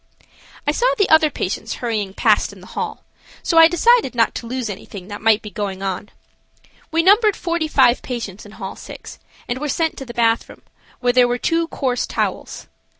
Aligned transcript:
I 0.65 0.71
saw 0.71 0.87
the 0.97 1.07
other 1.09 1.29
patients 1.29 1.73
hurrying 1.75 2.15
past 2.15 2.51
in 2.51 2.59
the 2.59 2.65
hall, 2.73 3.03
so 3.43 3.59
I 3.59 3.67
decided 3.67 4.15
not 4.15 4.33
to 4.33 4.47
lose 4.47 4.67
anything 4.67 5.09
that 5.09 5.21
might 5.21 5.43
be 5.43 5.51
going 5.51 5.83
on. 5.83 6.09
We 6.89 7.03
numbered 7.03 7.35
forty 7.35 7.67
five 7.67 8.01
patients 8.01 8.43
in 8.43 8.53
Hall 8.53 8.75
6, 8.75 9.19
and 9.47 9.59
were 9.59 9.69
sent 9.69 9.97
to 9.97 10.05
the 10.07 10.15
bathroom, 10.15 10.63
where 11.01 11.13
there 11.13 11.27
were 11.27 11.37
two 11.37 11.67
coarse 11.67 12.07
towels. 12.07 12.65